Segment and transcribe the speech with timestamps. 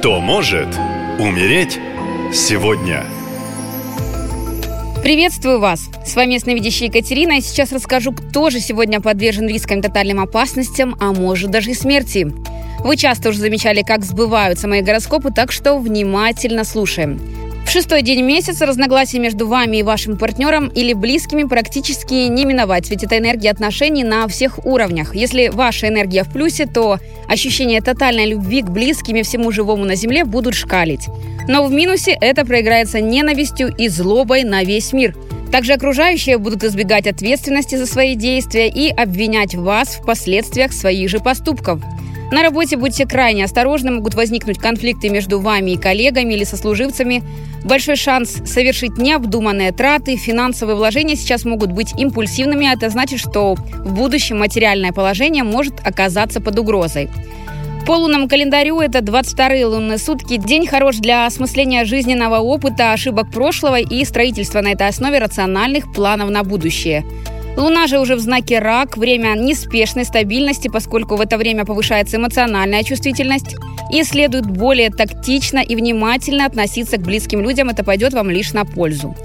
[0.00, 0.68] Кто может
[1.18, 1.78] умереть
[2.32, 3.04] сегодня?
[5.02, 5.90] Приветствую вас!
[6.06, 11.12] С вами ясновидящая Екатерина, и сейчас расскажу, кто же сегодня подвержен рискам тотальным опасностям, а
[11.12, 12.32] может даже и смерти.
[12.78, 17.20] Вы часто уже замечали, как сбываются мои гороскопы, так что внимательно слушаем.
[17.72, 23.04] Шестой день месяца разногласия между вами и вашим партнером или близкими практически не миновать, ведь
[23.04, 25.14] это энергия отношений на всех уровнях.
[25.14, 26.98] Если ваша энергия в плюсе, то
[27.28, 31.06] ощущение тотальной любви к близким и всему живому на Земле будут шкалить.
[31.46, 35.14] Но в минусе это проиграется ненавистью и злобой на весь мир.
[35.52, 41.20] Также окружающие будут избегать ответственности за свои действия и обвинять вас в последствиях своих же
[41.20, 41.80] поступков.
[42.30, 47.24] На работе будьте крайне осторожны, могут возникнуть конфликты между вами и коллегами или сослуживцами.
[47.64, 53.56] Большой шанс совершить необдуманные траты, финансовые вложения сейчас могут быть импульсивными, а это значит, что
[53.56, 57.10] в будущем материальное положение может оказаться под угрозой.
[57.84, 60.36] По лунному календарю это 22 лунные сутки.
[60.36, 66.30] День хорош для осмысления жизненного опыта, ошибок прошлого и строительства на этой основе рациональных планов
[66.30, 67.04] на будущее–
[67.56, 72.82] Луна же уже в знаке рак, время неспешной стабильности, поскольку в это время повышается эмоциональная
[72.82, 73.56] чувствительность.
[73.92, 78.64] И следует более тактично и внимательно относиться к близким людям, это пойдет вам лишь на
[78.64, 79.16] пользу.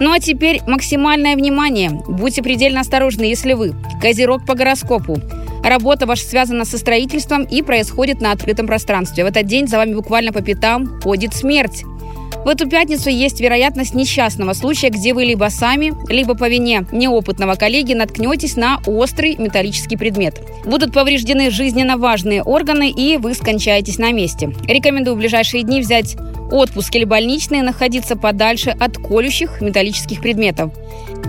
[0.00, 1.90] Ну а теперь максимальное внимание.
[2.08, 5.20] Будьте предельно осторожны, если вы козерог по гороскопу.
[5.64, 9.24] Работа ваша связана со строительством и происходит на открытом пространстве.
[9.24, 11.84] В этот день за вами буквально по пятам ходит смерть.
[12.48, 17.56] В эту пятницу есть вероятность несчастного случая, где вы либо сами, либо по вине неопытного
[17.56, 20.40] коллеги наткнетесь на острый металлический предмет.
[20.64, 24.54] Будут повреждены жизненно важные органы, и вы скончаетесь на месте.
[24.66, 26.16] Рекомендую в ближайшие дни взять
[26.50, 30.72] отпуск или больничный, находиться подальше от колющих металлических предметов.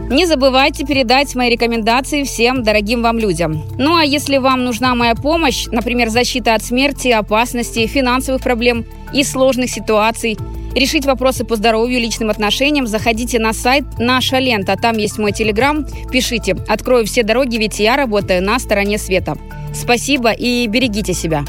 [0.09, 3.61] Не забывайте передать мои рекомендации всем дорогим вам людям.
[3.77, 9.25] Ну а если вам нужна моя помощь, например, защита от смерти, опасности, финансовых проблем и
[9.25, 10.37] сложных ситуаций–
[10.79, 14.75] решить вопросы по здоровью, личным отношениям, заходите на сайт «Наша лента».
[14.75, 15.85] Там есть мой телеграм.
[16.11, 16.55] Пишите.
[16.67, 19.37] Открою все дороги, ведь я работаю на стороне света.
[19.73, 21.43] Спасибо и берегите себя.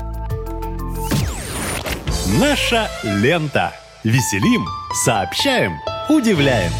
[2.38, 3.72] Наша лента.
[4.02, 4.64] Веселим,
[5.04, 5.74] сообщаем,
[6.08, 6.72] удивляем.